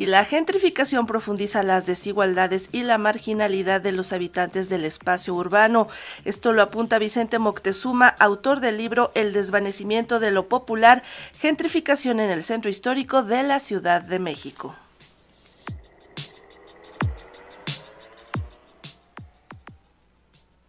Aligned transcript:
y 0.00 0.06
la 0.06 0.24
gentrificación 0.24 1.06
profundiza 1.06 1.64
las 1.64 1.84
desigualdades 1.84 2.68
y 2.70 2.84
la 2.84 2.98
marginalidad 2.98 3.80
de 3.80 3.90
los 3.90 4.12
habitantes 4.12 4.68
del 4.68 4.84
espacio 4.84 5.34
urbano. 5.34 5.88
Esto 6.24 6.52
lo 6.52 6.62
apunta 6.62 7.00
Vicente 7.00 7.40
Moctezuma, 7.40 8.06
autor 8.06 8.60
del 8.60 8.78
libro 8.78 9.10
El 9.16 9.32
desvanecimiento 9.32 10.20
de 10.20 10.30
lo 10.30 10.48
popular, 10.48 11.02
gentrificación 11.40 12.20
en 12.20 12.30
el 12.30 12.44
centro 12.44 12.70
histórico 12.70 13.24
de 13.24 13.42
la 13.42 13.58
Ciudad 13.58 14.00
de 14.00 14.20
México. 14.20 14.76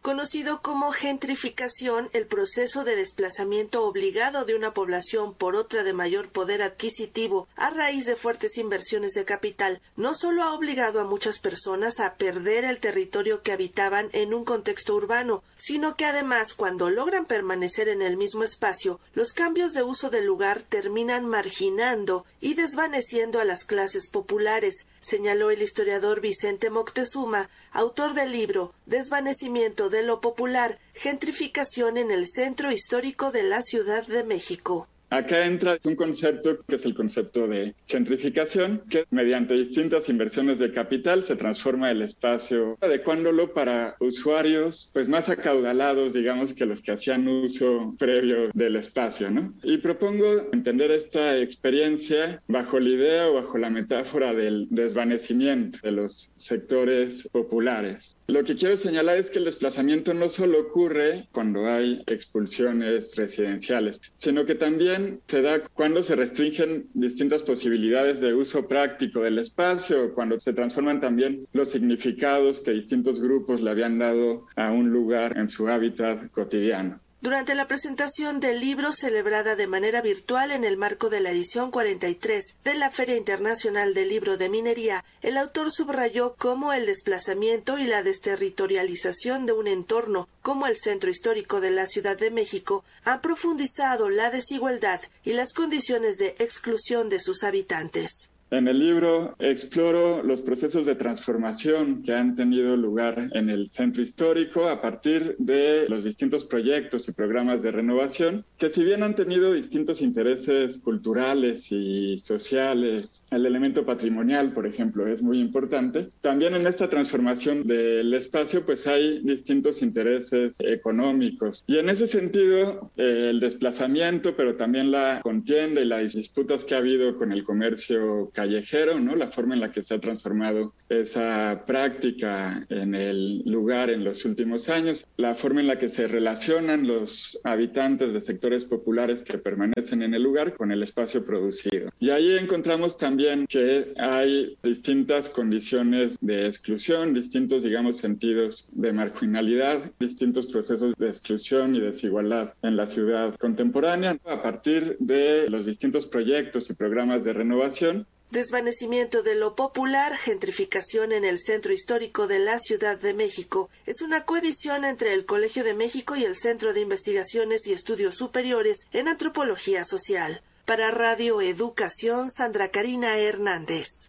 Conocido 0.10 0.64
como 0.64 0.92
gentrificación, 0.92 2.10
el 2.14 2.26
proceso 2.26 2.84
de 2.84 2.96
desplazamiento 2.96 3.86
obligado 3.86 4.44
de 4.44 4.56
una 4.56 4.74
población 4.74 5.36
por 5.36 5.56
otra 5.56 5.84
de 5.84 5.94
mayor 5.94 6.30
poder 6.30 6.64
adquisitivo 6.64 7.48
a 7.56 7.70
raíz 7.70 8.08
de 8.08 8.16
fuertes 8.16 8.58
inversiones 8.58 9.14
de 9.14 9.24
capital, 9.24 9.82
no 9.96 10.16
solo 10.16 10.42
ha 10.42 10.56
obligado 10.56 11.00
a 11.00 11.04
muchas 11.04 11.38
personas 11.38 12.00
a 12.00 12.16
perder 12.16 12.66
el 12.66 12.80
territorio 12.80 13.44
que 13.44 13.52
habitaban 13.52 14.10
en 14.12 14.34
un 14.34 14.46
contexto 14.46 14.96
urbano, 14.96 15.44
sino 15.58 15.96
que 15.96 16.06
además 16.06 16.56
cuando 16.56 16.90
logran 16.90 17.28
permanecer 17.28 17.88
en 17.88 18.02
el 18.02 18.18
mismo 18.18 18.44
espacio, 18.44 19.00
los 19.14 19.32
cambios 19.32 19.76
de 19.76 19.84
uso 19.84 20.10
del 20.10 20.26
lugar 20.26 20.64
terminan 20.64 21.28
marginando 21.28 22.26
y 22.42 22.56
desvaneciendo 22.56 23.40
a 23.40 23.46
las 23.46 23.64
clases 23.64 24.10
populares, 24.10 24.88
señaló 25.02 25.52
el 25.52 25.62
historiador 25.62 26.20
Vicente 26.20 26.72
Moctezuma, 26.72 27.52
autor 27.72 28.16
del 28.16 28.32
libro 28.32 28.74
Desvanecimiento 28.88 29.92
de 29.92 29.99
lo 30.04 30.22
Popular, 30.22 30.80
gentrificación 30.94 31.98
en 31.98 32.12
el 32.12 32.28
centro 32.28 32.72
histórico 32.72 33.32
de 33.32 33.44
la 33.44 33.62
Ciudad 33.62 34.06
de 34.06 34.24
México. 34.24 34.88
Acá 35.10 35.46
entra 35.46 35.80
un 35.84 35.96
concepto 35.96 36.60
que 36.68 36.76
es 36.76 36.86
el 36.86 36.94
concepto 36.94 37.48
de 37.48 37.74
gentrificación, 37.88 38.84
que 38.90 39.06
mediante 39.10 39.56
distintas 39.56 40.08
inversiones 40.08 40.60
de 40.60 40.72
capital 40.72 41.24
se 41.24 41.36
transforma 41.36 41.90
el 41.90 42.02
espacio, 42.02 42.78
adecuándolo 42.82 43.54
para 43.54 43.96
usuarios 44.00 44.92
pues 44.94 45.08
más 45.08 45.30
acaudalados, 45.30 46.14
digamos, 46.14 46.54
que 46.54 46.66
los 46.66 46.82
que 46.82 46.92
hacían 46.92 47.28
uso 47.28 47.96
previo 47.98 48.50
del 48.54 48.76
espacio, 48.76 49.32
¿no? 49.32 49.54
Y 49.64 49.80
propongo 49.80 50.50
entender 50.54 50.92
esta 50.92 51.38
experiencia 51.40 52.42
bajo 52.48 52.80
la 52.80 52.90
idea 52.90 53.30
o 53.30 53.34
bajo 53.34 53.58
la 53.58 53.70
metáfora 53.70 54.34
del 54.34 54.68
desvanecimiento 54.70 55.80
de 55.82 55.92
los 55.92 56.34
sectores 56.36 57.28
populares. 57.32 58.16
Lo 58.28 58.44
que 58.44 58.56
quiero 58.56 58.78
señalar 58.78 59.18
es 59.18 59.32
que 59.32 59.40
el 59.40 59.46
desplazamiento 59.46 60.14
no 60.14 60.30
solo 60.30 60.60
ocurre 60.60 61.28
cuando 61.32 61.66
hay 61.66 62.04
expulsiones 62.06 63.16
residenciales, 63.16 64.02
sino 64.14 64.46
que 64.46 64.56
también 64.56 64.99
se 65.26 65.42
da 65.42 65.64
cuando 65.74 66.04
se 66.04 66.16
restringen 66.16 66.90
distintas 66.94 67.44
posibilidades 67.44 68.20
de 68.20 68.34
uso 68.34 68.68
práctico 68.68 69.22
del 69.22 69.40
espacio, 69.40 70.14
cuando 70.14 70.40
se 70.40 70.54
transforman 70.54 71.00
también 71.00 71.48
los 71.54 71.70
significados 71.70 72.62
que 72.62 72.72
distintos 72.72 73.22
grupos 73.22 73.62
le 73.62 73.72
habían 73.72 74.00
dado 74.00 74.48
a 74.56 74.72
un 74.72 74.90
lugar 74.90 75.38
en 75.38 75.48
su 75.50 75.68
hábitat 75.68 76.30
cotidiano. 76.32 77.00
Durante 77.22 77.54
la 77.54 77.68
presentación 77.68 78.40
del 78.40 78.62
libro 78.62 78.94
celebrada 78.94 79.58
de 79.58 79.68
manera 79.68 80.02
virtual 80.02 80.52
en 80.52 80.64
el 80.64 80.78
marco 80.78 81.10
de 81.10 81.20
la 81.20 81.32
edición 81.32 81.70
43 81.70 82.56
de 82.64 82.74
la 82.76 82.92
Feria 82.92 83.18
Internacional 83.18 83.94
del 83.94 84.08
Libro 84.08 84.38
de 84.38 84.48
Minería, 84.48 85.04
el 85.22 85.36
autor 85.36 85.70
subrayó 85.70 86.36
cómo 86.38 86.72
el 86.72 86.86
desplazamiento 86.86 87.78
y 87.78 87.88
la 87.88 88.04
desterritorialización 88.04 89.46
de 89.46 89.52
un 89.52 89.68
entorno 89.68 90.30
como 90.42 90.66
el 90.66 90.78
centro 90.78 91.12
histórico 91.12 91.60
de 91.60 91.72
la 91.72 91.88
Ciudad 91.88 92.18
de 92.18 92.32
México 92.32 92.86
han 93.04 93.20
profundizado 93.20 94.10
la 94.10 94.30
desigualdad 94.30 95.02
y 95.26 95.34
las 95.34 95.52
condiciones 95.52 96.20
de 96.20 96.36
exclusión 96.40 97.10
de 97.10 97.20
sus 97.20 97.44
habitantes. 97.44 98.30
En 98.52 98.68
el 98.68 98.80
libro 98.80 99.36
exploro 99.38 100.24
los 100.24 100.42
procesos 100.42 100.86
de 100.88 100.96
transformación 100.96 102.02
que 102.02 102.14
han 102.14 102.36
tenido 102.36 102.76
lugar 102.76 103.30
en 103.34 103.48
el 103.50 103.70
centro 103.70 104.02
histórico 104.02 104.68
a 104.68 104.82
partir 104.82 105.36
de 105.38 105.86
los 105.88 106.04
distintos 106.04 106.46
proyectos 106.46 107.08
y 107.08 107.12
programas 107.12 107.62
de 107.62 107.72
renovación, 107.72 108.46
que 108.58 108.70
si 108.70 108.84
bien 108.84 109.04
han 109.04 109.14
tenido 109.14 109.54
distintos 109.54 110.02
intereses 110.02 110.80
culturales 110.80 111.72
y 111.72 112.18
sociales, 112.18 113.24
el 113.30 113.46
elemento 113.46 113.86
patrimonial, 113.86 114.52
por 114.52 114.66
ejemplo, 114.66 115.06
es 115.06 115.22
muy 115.22 115.40
importante, 115.40 116.10
también 116.22 116.56
en 116.56 116.66
esta 116.66 116.90
transformación 116.90 117.68
del 117.68 118.12
espacio 118.16 118.66
pues 118.66 118.88
hay 118.88 119.20
distintos 119.20 119.84
intereses 119.84 120.58
económicos. 120.62 121.64
Y 121.68 121.78
en 121.78 121.90
ese 121.90 122.08
sentido, 122.08 122.92
el 122.98 123.40
desplazamiento, 123.40 124.36
pero 124.36 124.56
también 124.56 124.90
la 124.90 125.22
contienda 125.22 125.82
y 125.82 125.86
las 125.86 126.14
disputas 126.14 126.64
que 126.64 126.74
ha 126.74 126.80
habido 126.80 127.16
con 127.16 127.32
el 127.32 127.44
comercio 127.44 128.32
callejero, 128.40 129.02
¿no? 129.02 129.18
La 129.18 129.28
forma 129.28 129.54
en 129.54 129.60
la 129.60 129.74
que 129.74 129.82
se 129.82 129.96
ha 129.96 130.00
transformado 130.00 130.74
esa 130.88 131.66
práctica 131.68 132.66
en 132.70 132.96
el 132.96 133.44
lugar 133.44 133.90
en 133.90 134.06
los 134.06 134.24
últimos 134.24 134.70
años, 134.70 135.06
la 135.18 135.36
forma 135.36 135.60
en 135.60 135.68
la 135.68 135.78
que 135.78 135.90
se 135.90 136.08
relacionan 136.08 136.88
los 136.88 137.42
habitantes 137.44 138.14
de 138.14 138.22
sectores 138.22 138.64
populares 138.64 139.24
que 139.24 139.38
permanecen 139.38 140.04
en 140.04 140.14
el 140.14 140.24
lugar 140.24 140.56
con 140.56 140.72
el 140.72 140.82
espacio 140.84 141.26
producido. 141.26 141.90
Y 142.00 142.12
ahí 142.12 142.38
encontramos 142.38 142.98
también 142.98 143.46
que 143.46 143.92
hay 143.98 144.58
distintas 144.64 145.30
condiciones 145.30 146.16
de 146.22 146.46
exclusión, 146.46 147.14
distintos, 147.14 147.64
digamos, 147.64 147.98
sentidos 147.98 148.70
de 148.72 148.94
marginalidad, 148.94 149.92
distintos 150.00 150.46
procesos 150.46 150.94
de 150.98 151.10
exclusión 151.10 151.76
y 151.76 151.82
desigualdad 151.82 152.54
en 152.62 152.78
la 152.78 152.88
ciudad 152.88 153.36
contemporánea 153.36 154.18
a 154.26 154.42
partir 154.42 154.96
de 155.00 155.50
los 155.50 155.66
distintos 155.66 156.06
proyectos 156.06 156.70
y 156.70 156.76
programas 156.76 157.26
de 157.26 157.34
renovación 157.34 158.08
Desvanecimiento 158.32 159.24
de 159.24 159.34
lo 159.34 159.56
popular, 159.56 160.16
gentrificación 160.16 161.14
en 161.14 161.26
el 161.26 161.40
centro 161.40 161.74
histórico 161.74 162.28
de 162.28 162.38
la 162.38 162.60
Ciudad 162.60 163.00
de 163.00 163.16
México. 163.16 163.72
Es 163.88 164.04
una 164.04 164.24
coedición 164.24 164.86
entre 164.86 165.16
el 165.16 165.26
Colegio 165.26 165.64
de 165.64 165.74
México 165.74 166.16
y 166.16 166.26
el 166.26 166.36
Centro 166.36 166.74
de 166.74 166.82
Investigaciones 166.82 167.66
y 167.66 167.74
Estudios 167.74 168.14
Superiores 168.18 168.86
en 168.94 169.08
Antropología 169.08 169.84
Social. 169.84 170.44
Para 170.66 170.92
Radio 170.92 171.42
Educación, 171.42 172.30
Sandra 172.30 172.70
Karina 172.70 173.18
Hernández. 173.18 174.09